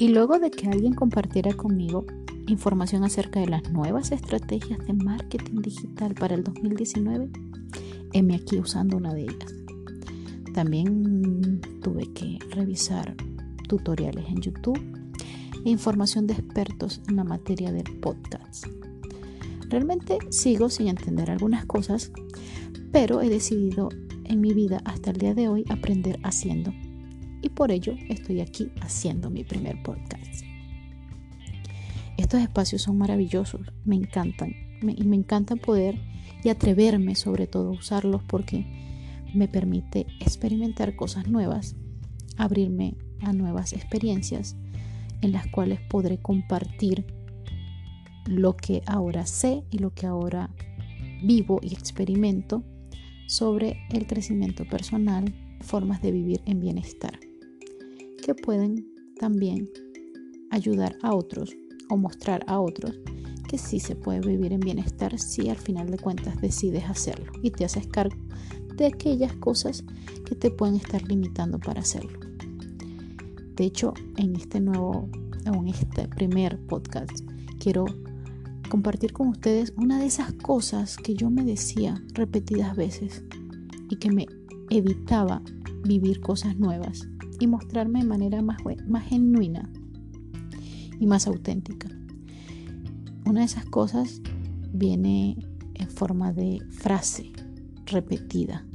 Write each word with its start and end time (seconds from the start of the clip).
Y 0.00 0.08
luego 0.08 0.38
de 0.38 0.50
que 0.50 0.66
alguien 0.66 0.94
compartiera 0.94 1.52
conmigo 1.52 2.06
información 2.46 3.04
acerca 3.04 3.38
de 3.38 3.48
las 3.48 3.70
nuevas 3.70 4.12
estrategias 4.12 4.78
de 4.86 4.94
marketing 4.94 5.60
digital 5.60 6.14
para 6.14 6.34
el 6.34 6.42
2019, 6.42 7.28
heme 8.14 8.36
aquí 8.36 8.58
usando 8.58 8.96
una 8.96 9.12
de 9.12 9.24
ellas. 9.24 9.54
También 10.54 11.60
tuve 11.82 12.10
que 12.14 12.38
revisar 12.48 13.14
tutoriales 13.68 14.24
en 14.26 14.40
YouTube 14.40 14.80
e 15.66 15.68
información 15.68 16.26
de 16.26 16.32
expertos 16.32 17.02
en 17.06 17.16
la 17.16 17.24
materia 17.24 17.70
del 17.70 18.00
podcast. 18.00 18.64
Realmente 19.68 20.16
sigo 20.30 20.70
sin 20.70 20.88
entender 20.88 21.30
algunas 21.30 21.66
cosas, 21.66 22.10
pero 22.90 23.20
he 23.20 23.28
decidido 23.28 23.90
en 24.24 24.40
mi 24.40 24.54
vida 24.54 24.80
hasta 24.86 25.10
el 25.10 25.18
día 25.18 25.34
de 25.34 25.48
hoy 25.48 25.66
aprender 25.68 26.18
haciendo. 26.22 26.72
Y 27.42 27.48
por 27.50 27.70
ello 27.70 27.94
estoy 28.08 28.40
aquí 28.40 28.70
haciendo 28.80 29.30
mi 29.30 29.44
primer 29.44 29.82
podcast. 29.82 30.44
Estos 32.16 32.42
espacios 32.42 32.82
son 32.82 32.98
maravillosos, 32.98 33.62
me 33.84 33.96
encantan 33.96 34.54
y 34.82 35.04
me 35.04 35.16
encanta 35.16 35.56
poder 35.56 35.98
y 36.44 36.48
atreverme 36.48 37.14
sobre 37.14 37.46
todo 37.46 37.68
a 37.68 37.72
usarlos 37.72 38.22
porque 38.24 38.66
me 39.34 39.48
permite 39.48 40.06
experimentar 40.20 40.96
cosas 40.96 41.28
nuevas, 41.28 41.76
abrirme 42.36 42.94
a 43.20 43.32
nuevas 43.32 43.72
experiencias 43.72 44.56
en 45.22 45.32
las 45.32 45.46
cuales 45.46 45.80
podré 45.80 46.18
compartir 46.18 47.06
lo 48.26 48.56
que 48.56 48.82
ahora 48.86 49.26
sé 49.26 49.64
y 49.70 49.78
lo 49.78 49.92
que 49.94 50.06
ahora 50.06 50.50
vivo 51.22 51.60
y 51.62 51.74
experimento 51.74 52.64
sobre 53.26 53.78
el 53.90 54.06
crecimiento 54.06 54.64
personal, 54.64 55.34
formas 55.60 56.02
de 56.02 56.12
vivir 56.12 56.40
en 56.46 56.60
bienestar, 56.60 57.18
que 58.20 58.34
pueden 58.34 58.86
también 59.18 59.68
ayudar 60.50 60.96
a 61.02 61.14
otros 61.14 61.56
o 61.88 61.96
mostrar 61.96 62.44
a 62.46 62.60
otros 62.60 62.98
que 63.48 63.58
sí 63.58 63.80
se 63.80 63.96
puede 63.96 64.20
vivir 64.20 64.52
en 64.52 64.60
bienestar 64.60 65.18
si 65.18 65.48
al 65.48 65.56
final 65.56 65.90
de 65.90 65.98
cuentas 65.98 66.40
decides 66.40 66.84
hacerlo 66.84 67.32
y 67.42 67.50
te 67.50 67.64
haces 67.64 67.86
cargo 67.88 68.16
de 68.76 68.86
aquellas 68.86 69.34
cosas 69.34 69.84
que 70.24 70.36
te 70.36 70.50
pueden 70.50 70.76
estar 70.76 71.02
limitando 71.02 71.58
para 71.58 71.80
hacerlo. 71.80 72.18
De 73.56 73.64
hecho, 73.64 73.92
en 74.16 74.36
este 74.36 74.60
nuevo, 74.60 75.08
en 75.44 75.68
este 75.68 76.08
primer 76.08 76.58
podcast, 76.66 77.20
quiero 77.58 77.84
compartir 78.70 79.12
con 79.12 79.28
ustedes 79.28 79.74
una 79.76 79.98
de 79.98 80.06
esas 80.06 80.32
cosas 80.34 80.96
que 80.96 81.14
yo 81.14 81.28
me 81.28 81.44
decía 81.44 82.00
repetidas 82.14 82.76
veces 82.76 83.24
y 83.90 83.96
que 83.96 84.10
me 84.10 84.26
evitaba 84.70 85.42
vivir 85.82 86.20
cosas 86.20 86.56
nuevas 86.56 87.08
y 87.40 87.48
mostrarme 87.48 88.00
de 88.00 88.06
manera 88.06 88.42
más, 88.42 88.58
más 88.86 89.04
genuina 89.06 89.68
y 91.00 91.06
más 91.06 91.26
auténtica. 91.26 91.88
Una 93.24 93.40
de 93.40 93.46
esas 93.46 93.64
cosas 93.64 94.20
viene 94.72 95.36
en 95.74 95.88
forma 95.88 96.32
de 96.32 96.60
frase 96.70 97.32
repetida, 97.86 98.66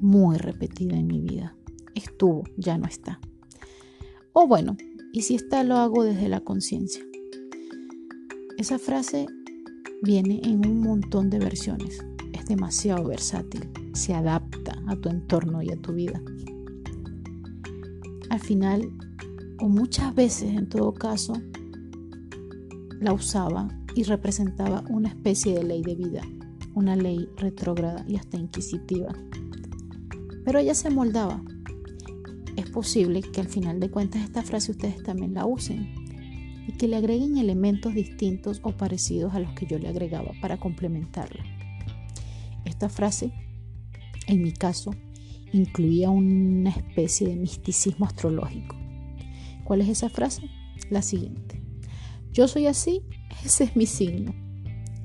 muy 0.00 0.36
repetida 0.38 0.96
en 0.96 1.06
mi 1.06 1.20
vida. 1.20 1.54
Estuvo, 1.94 2.44
ya 2.56 2.78
no 2.78 2.86
está. 2.86 3.20
O 4.32 4.46
bueno, 4.46 4.76
y 5.12 5.22
si 5.22 5.34
está, 5.34 5.62
lo 5.64 5.76
hago 5.76 6.04
desde 6.04 6.28
la 6.28 6.40
conciencia. 6.40 7.04
Esa 8.56 8.78
frase 8.78 9.26
viene 10.02 10.40
en 10.44 10.66
un 10.66 10.80
montón 10.80 11.28
de 11.28 11.38
versiones. 11.38 12.04
Es 12.32 12.46
demasiado 12.46 13.04
versátil, 13.04 13.68
se 13.92 14.14
adapta 14.14 14.80
a 14.86 14.96
tu 14.96 15.08
entorno 15.08 15.62
y 15.62 15.70
a 15.70 15.76
tu 15.76 15.92
vida. 15.92 16.22
Al 18.32 18.40
final, 18.40 18.90
o 19.58 19.68
muchas 19.68 20.14
veces 20.14 20.56
en 20.56 20.66
todo 20.66 20.94
caso, 20.94 21.34
la 22.98 23.12
usaba 23.12 23.68
y 23.94 24.04
representaba 24.04 24.82
una 24.88 25.10
especie 25.10 25.54
de 25.54 25.62
ley 25.62 25.82
de 25.82 25.94
vida, 25.94 26.22
una 26.72 26.96
ley 26.96 27.28
retrógrada 27.36 28.06
y 28.08 28.16
hasta 28.16 28.38
inquisitiva. 28.38 29.12
Pero 30.46 30.58
ella 30.58 30.72
se 30.72 30.88
moldaba. 30.88 31.44
Es 32.56 32.70
posible 32.70 33.20
que 33.20 33.42
al 33.42 33.48
final 33.48 33.80
de 33.80 33.90
cuentas 33.90 34.22
esta 34.22 34.42
frase 34.42 34.70
ustedes 34.70 35.02
también 35.02 35.34
la 35.34 35.44
usen 35.44 35.94
y 36.66 36.72
que 36.78 36.88
le 36.88 36.96
agreguen 36.96 37.36
elementos 37.36 37.92
distintos 37.92 38.60
o 38.62 38.72
parecidos 38.72 39.34
a 39.34 39.40
los 39.40 39.52
que 39.52 39.66
yo 39.66 39.78
le 39.78 39.88
agregaba 39.88 40.32
para 40.40 40.58
complementarla. 40.58 41.44
Esta 42.64 42.88
frase, 42.88 43.30
en 44.26 44.42
mi 44.42 44.52
caso, 44.52 44.92
incluía 45.52 46.10
una 46.10 46.70
especie 46.70 47.28
de 47.28 47.36
misticismo 47.36 48.06
astrológico. 48.06 48.76
¿Cuál 49.64 49.82
es 49.82 49.88
esa 49.88 50.08
frase? 50.08 50.50
La 50.90 51.02
siguiente. 51.02 51.62
Yo 52.32 52.48
soy 52.48 52.66
así, 52.66 53.02
ese 53.44 53.64
es 53.64 53.76
mi 53.76 53.86
signo. 53.86 54.34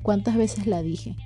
¿Cuántas 0.02 0.36
veces 0.36 0.66
la 0.66 0.82
dije? 0.82 1.16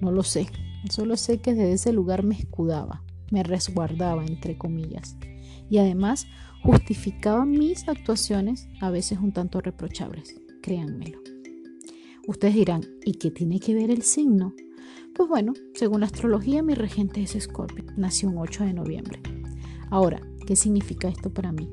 No 0.00 0.12
lo 0.12 0.22
sé. 0.22 0.46
Solo 0.90 1.16
sé 1.16 1.38
que 1.38 1.54
desde 1.54 1.72
ese 1.72 1.92
lugar 1.92 2.22
me 2.22 2.34
escudaba, 2.34 3.02
me 3.30 3.42
resguardaba, 3.42 4.24
entre 4.24 4.56
comillas. 4.56 5.16
Y 5.70 5.78
además 5.78 6.26
justificaba 6.62 7.44
mis 7.44 7.88
actuaciones, 7.88 8.68
a 8.80 8.90
veces 8.90 9.18
un 9.18 9.32
tanto 9.32 9.60
reprochables, 9.60 10.40
créanmelo. 10.62 11.18
Ustedes 12.26 12.54
dirán, 12.54 12.82
¿y 13.04 13.14
qué 13.14 13.30
tiene 13.30 13.58
que 13.58 13.74
ver 13.74 13.90
el 13.90 14.02
signo? 14.02 14.54
Pues 15.18 15.28
bueno, 15.28 15.52
según 15.74 15.98
la 15.98 16.06
astrología, 16.06 16.62
mi 16.62 16.74
regente 16.74 17.20
es 17.20 17.34
Escorpio, 17.34 17.84
nació 17.96 18.28
un 18.28 18.38
8 18.38 18.62
de 18.62 18.72
noviembre. 18.72 19.20
Ahora, 19.90 20.20
¿qué 20.46 20.54
significa 20.54 21.08
esto 21.08 21.34
para 21.34 21.50
mí? 21.50 21.68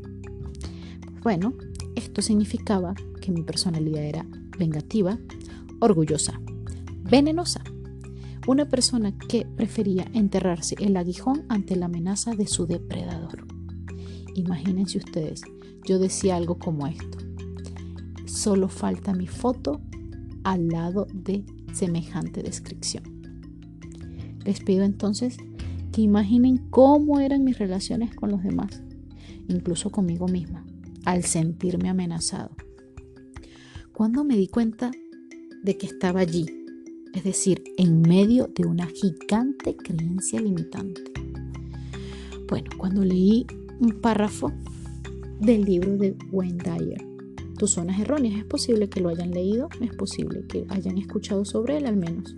Pues 1.04 1.22
bueno, 1.22 1.54
esto 1.94 2.24
significaba 2.24 2.96
que 3.22 3.32
mi 3.32 3.44
personalidad 3.44 4.04
era 4.04 4.26
vengativa, 4.58 5.20
orgullosa, 5.80 6.42
venenosa. 7.04 7.64
Una 8.48 8.68
persona 8.68 9.16
que 9.16 9.46
prefería 9.46 10.10
enterrarse 10.14 10.74
el 10.80 10.98
aguijón 10.98 11.46
ante 11.48 11.76
la 11.76 11.86
amenaza 11.86 12.34
de 12.34 12.48
su 12.48 12.66
depredador. 12.66 13.46
Imagínense 14.34 14.98
ustedes, 14.98 15.44
yo 15.84 16.00
decía 16.00 16.36
algo 16.36 16.58
como 16.58 16.88
esto. 16.88 17.20
Solo 18.26 18.70
falta 18.70 19.14
mi 19.14 19.28
foto 19.28 19.82
al 20.44 20.68
lado 20.68 21.06
de 21.14 21.46
semejante 21.74 22.42
descripción. 22.42 23.15
Les 24.46 24.62
pido 24.62 24.84
entonces 24.84 25.38
que 25.92 26.02
imaginen 26.02 26.58
cómo 26.70 27.20
eran 27.20 27.44
mis 27.44 27.58
relaciones 27.58 28.16
con 28.16 28.32
los 28.32 28.44
demás, 28.44 28.82
incluso 29.48 29.90
conmigo 29.90 30.28
misma, 30.28 30.66
al 31.04 31.24
sentirme 31.24 31.90
amenazado. 31.90 32.52
Cuando 33.92 34.24
me 34.24 34.38
di 34.38 34.48
cuenta 34.48 34.92
de 35.64 35.78
que 35.78 35.88
estaba 35.88 36.22
allí, 36.22 36.46
es 37.14 37.24
decir, 37.24 37.64
en 37.78 38.02
medio 38.02 38.48
de 38.48 38.66
una 38.66 38.88
gigante 38.88 39.76
creencia 39.76 40.40
limitante. 40.40 41.02
Bueno, 42.48 42.70
cuando 42.78 43.04
leí 43.04 43.48
un 43.80 44.00
párrafo 44.02 44.52
del 45.40 45.64
libro 45.64 45.98
de 45.98 46.16
Wayne 46.32 46.64
Dyer. 46.64 47.06
Tus 47.58 47.72
zonas 47.72 48.00
erróneas. 48.00 48.38
Es 48.38 48.46
posible 48.46 48.90
que 48.90 49.02
lo 49.02 49.10
hayan 49.10 49.32
leído, 49.32 49.70
es 49.82 49.96
posible 49.96 50.46
que 50.48 50.66
hayan 50.70 50.98
escuchado 50.98 51.46
sobre 51.46 51.78
él 51.78 51.86
al 51.86 51.98
menos, 51.98 52.36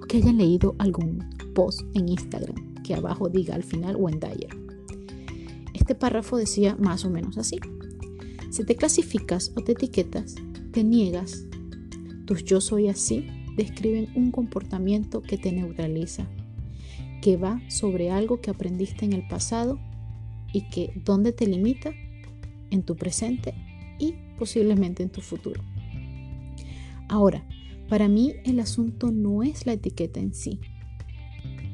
o 0.00 0.06
que 0.06 0.18
hayan 0.18 0.38
leído 0.38 0.74
algún 0.78 1.24
post 1.54 1.80
en 1.94 2.08
Instagram 2.08 2.74
que 2.84 2.94
abajo 2.94 3.28
diga 3.28 3.54
al 3.54 3.64
final 3.64 3.96
Wayne 3.96 4.20
Dyer. 4.20 4.56
Este 5.72 5.94
párrafo 5.94 6.36
decía 6.36 6.76
más 6.78 7.04
o 7.04 7.10
menos 7.10 7.36
así. 7.38 7.58
Si 8.50 8.64
te 8.64 8.76
clasificas 8.76 9.52
o 9.56 9.62
te 9.62 9.72
etiquetas, 9.72 10.36
te 10.70 10.84
niegas, 10.84 11.44
tus 12.26 12.44
yo 12.44 12.60
soy 12.60 12.88
así 12.88 13.26
describen 13.56 14.08
un 14.14 14.30
comportamiento 14.30 15.22
que 15.22 15.38
te 15.38 15.52
neutraliza, 15.52 16.26
que 17.20 17.36
va 17.36 17.60
sobre 17.68 18.10
algo 18.10 18.40
que 18.40 18.50
aprendiste 18.50 19.04
en 19.04 19.12
el 19.12 19.26
pasado 19.26 19.78
y 20.52 20.68
que 20.68 20.92
dónde 21.04 21.32
te 21.32 21.46
limita 21.46 21.92
en 22.70 22.82
tu 22.82 22.96
presente 22.96 23.54
y 23.98 24.14
posiblemente 24.38 25.02
en 25.02 25.10
tu 25.10 25.20
futuro. 25.20 25.62
Ahora, 27.08 27.46
para 27.88 28.08
mí 28.08 28.34
el 28.44 28.60
asunto 28.60 29.10
no 29.10 29.42
es 29.42 29.66
la 29.66 29.74
etiqueta 29.74 30.20
en 30.20 30.34
sí. 30.34 30.60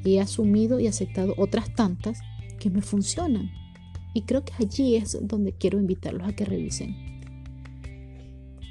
He 0.03 0.19
asumido 0.19 0.79
y 0.79 0.87
aceptado 0.87 1.33
otras 1.37 1.73
tantas 1.73 2.19
que 2.59 2.69
me 2.69 2.81
funcionan. 2.81 3.51
Y 4.13 4.23
creo 4.23 4.43
que 4.43 4.53
allí 4.59 4.95
es 4.95 5.17
donde 5.21 5.53
quiero 5.53 5.79
invitarlos 5.79 6.27
a 6.27 6.35
que 6.35 6.45
revisen. 6.45 6.95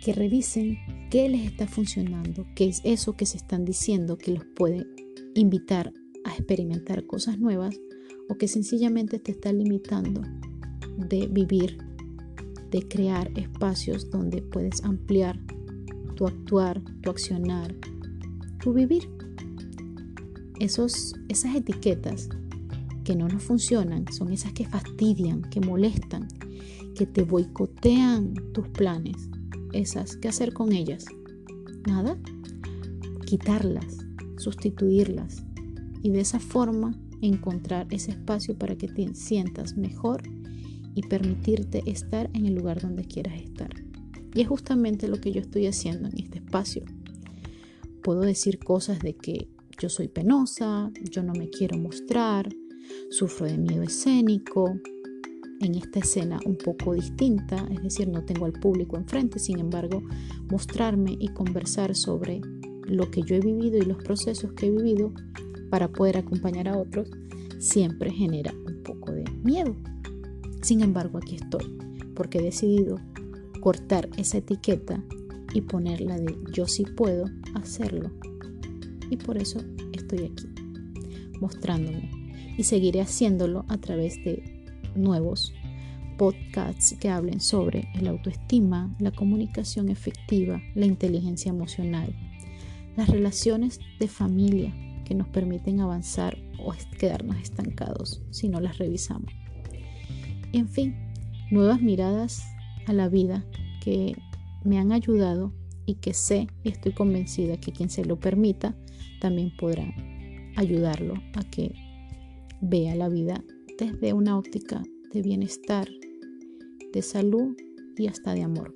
Que 0.05 0.13
revisen 0.13 0.79
qué 1.11 1.29
les 1.29 1.47
está 1.47 1.67
funcionando, 1.67 2.47
qué 2.55 2.67
es 2.69 2.81
eso 2.85 3.17
que 3.17 3.27
se 3.27 3.37
están 3.37 3.65
diciendo 3.65 4.19
que 4.19 4.33
los 4.33 4.45
puede 4.57 4.87
invitar 5.35 5.93
a 6.25 6.33
experimentar 6.33 7.07
cosas 7.07 7.39
nuevas 7.39 7.79
o 8.29 8.37
que 8.37 8.49
sencillamente 8.49 9.19
te 9.19 9.33
está 9.33 9.53
limitando 9.53 10.23
de 10.97 11.27
vivir, 11.27 11.79
de 12.71 12.87
crear 12.87 13.31
espacios 13.37 14.11
donde 14.11 14.43
puedes 14.43 14.85
ampliar 14.85 15.41
tu 16.21 16.27
actuar, 16.27 16.83
tu 17.01 17.09
accionar, 17.09 17.75
tu 18.63 18.75
vivir. 18.75 19.09
Esos, 20.59 21.15
esas 21.31 21.57
etiquetas 21.57 22.29
que 23.05 23.17
no 23.17 23.27
nos 23.27 23.43
funcionan 23.43 24.05
son 24.13 24.31
esas 24.31 24.53
que 24.53 24.67
fastidian, 24.67 25.41
que 25.41 25.63
molestan, 25.63 26.29
que 26.95 27.07
te 27.07 27.23
boicotean 27.23 28.35
tus 28.53 28.69
planes. 28.69 29.31
Esas, 29.73 30.19
¿qué 30.19 30.29
hacer 30.29 30.53
con 30.53 30.73
ellas? 30.73 31.07
Nada. 31.87 32.19
Quitarlas, 33.25 33.97
sustituirlas 34.37 35.43
y 36.03 36.11
de 36.11 36.21
esa 36.21 36.39
forma 36.39 36.99
encontrar 37.23 37.87
ese 37.89 38.11
espacio 38.11 38.59
para 38.59 38.77
que 38.77 38.89
te 38.89 39.15
sientas 39.15 39.75
mejor 39.75 40.23
y 40.95 41.01
permitirte 41.01 41.83
estar 41.91 42.29
en 42.35 42.45
el 42.45 42.57
lugar 42.57 42.83
donde 42.83 43.07
quieras 43.07 43.41
estar. 43.41 43.71
Y 44.35 44.43
es 44.43 44.49
justamente 44.49 45.09
lo 45.09 45.21
que 45.21 45.33
yo 45.33 45.41
estoy 45.41 45.67
haciendo 45.67 46.09
en 46.09 46.19
este 46.19 46.39
espacio. 46.39 46.85
Puedo 48.03 48.21
decir 48.21 48.59
cosas 48.59 49.01
de 49.01 49.15
que 49.15 49.49
yo 49.79 49.89
soy 49.89 50.09
penosa, 50.09 50.91
yo 51.11 51.23
no 51.23 51.33
me 51.33 51.49
quiero 51.51 51.79
mostrar, 51.79 52.49
sufro 53.11 53.47
de 53.47 53.59
miedo 53.59 53.83
escénico, 53.83 54.75
en 55.61 55.75
esta 55.75 55.99
escena 55.99 56.41
un 56.47 56.57
poco 56.57 56.95
distinta, 56.95 57.67
es 57.71 57.83
decir, 57.83 58.09
no 58.09 58.25
tengo 58.25 58.47
al 58.47 58.53
público 58.53 58.97
enfrente, 58.97 59.39
sin 59.39 59.59
embargo, 59.59 60.03
mostrarme 60.51 61.17
y 61.19 61.29
conversar 61.29 61.95
sobre 61.95 62.41
lo 62.87 63.11
que 63.11 63.23
yo 63.23 63.37
he 63.37 63.41
vivido 63.41 63.79
y 63.79 63.83
los 63.83 64.03
procesos 64.03 64.53
que 64.55 64.67
he 64.67 64.71
vivido 64.71 65.13
para 65.71 65.93
poder 65.93 66.17
acompañar 66.17 66.69
a 66.69 66.79
otros, 66.79 67.11
siempre 67.59 68.11
genera 68.11 68.53
un 68.67 68.83
poco 68.83 69.13
de 69.13 69.25
miedo. 69.45 69.77
Sin 70.63 70.81
embargo, 70.81 71.19
aquí 71.19 71.37
estoy, 71.37 71.79
porque 72.15 72.39
he 72.39 72.43
decidido 72.43 72.97
cortar 73.61 74.09
esa 74.17 74.39
etiqueta 74.39 75.03
y 75.55 75.61
ponerla 75.63 76.19
de 76.19 76.37
yo 76.53 76.67
sí 76.67 76.85
puedo 76.85 77.27
hacerlo. 77.55 78.11
Y 79.11 79.17
por 79.17 79.37
eso 79.37 79.61
estoy 79.93 80.31
aquí, 80.33 80.47
mostrándome. 81.41 82.11
Y 82.57 82.65
seguiré 82.65 83.01
haciéndolo 83.01 83.65
a 83.69 83.79
través 83.79 84.17
de 84.25 84.65
nuevos 84.95 85.53
podcasts 86.19 86.95
que 87.01 87.09
hablen 87.09 87.41
sobre 87.41 87.89
el 87.95 88.07
autoestima, 88.07 88.95
la 88.99 89.11
comunicación 89.11 89.89
efectiva, 89.89 90.61
la 90.75 90.87
inteligencia 90.87 91.49
emocional, 91.49 92.15
las 92.97 93.09
relaciones 93.09 93.81
de 93.99 94.09
familia 94.09 94.75
que 95.07 95.15
nos 95.15 95.29
permiten 95.29 95.81
avanzar 95.81 96.37
o 96.59 96.75
quedarnos 96.99 97.37
estancados 97.39 98.23
si 98.31 98.49
no 98.49 98.61
las 98.61 98.77
revisamos. 98.77 99.33
En 100.53 100.69
fin, 100.69 100.95
nuevas 101.51 101.81
miradas 101.81 102.45
a 102.91 102.93
la 102.93 103.09
vida 103.09 103.47
que 103.81 104.17
me 104.65 104.79
han 104.79 104.91
ayudado 104.91 105.53
y 105.87 105.95
que 105.95 106.13
sé 106.13 106.49
y 106.65 106.71
estoy 106.71 106.93
convencida 106.93 107.57
que 107.57 107.73
quien 107.73 107.89
se 107.89 108.05
lo 108.05 108.19
permita 108.19 108.77
también 109.21 109.53
podrá 109.57 109.95
ayudarlo 110.57 111.15
a 111.35 111.45
que 111.45 111.73
vea 112.61 112.97
la 112.97 113.09
vida 113.09 113.45
desde 113.79 114.13
una 114.13 114.37
óptica 114.37 114.83
de 115.13 115.23
bienestar, 115.23 115.89
de 116.93 117.01
salud 117.01 117.57
y 117.97 118.09
hasta 118.09 118.35
de 118.35 118.43
amor, 118.43 118.73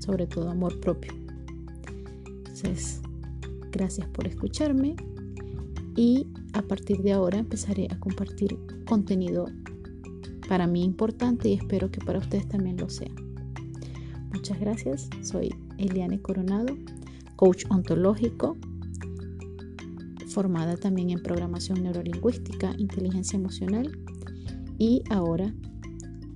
sobre 0.00 0.26
todo 0.26 0.50
amor 0.50 0.80
propio. 0.80 1.12
Entonces, 2.26 3.00
gracias 3.70 4.08
por 4.08 4.26
escucharme 4.26 4.96
y 5.96 6.26
a 6.52 6.62
partir 6.62 6.98
de 7.02 7.12
ahora 7.12 7.38
empezaré 7.38 7.86
a 7.90 8.00
compartir 8.00 8.58
contenido 8.86 9.46
para 10.50 10.66
mí 10.66 10.82
importante 10.82 11.48
y 11.48 11.52
espero 11.52 11.92
que 11.92 12.00
para 12.00 12.18
ustedes 12.18 12.48
también 12.48 12.76
lo 12.76 12.90
sea. 12.90 13.14
Muchas 14.34 14.58
gracias, 14.58 15.08
soy 15.22 15.54
Eliane 15.78 16.20
Coronado, 16.20 16.76
coach 17.36 17.66
ontológico, 17.68 18.56
formada 20.26 20.76
también 20.76 21.10
en 21.10 21.22
programación 21.22 21.84
neurolingüística, 21.84 22.74
inteligencia 22.78 23.36
emocional 23.36 23.96
y 24.76 25.04
ahora 25.08 25.54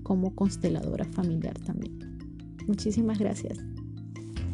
como 0.05 0.33
consteladora 0.37 1.07
familiar 1.07 1.59
también. 1.59 1.99
Muchísimas 2.69 3.19
gracias. 3.19 3.59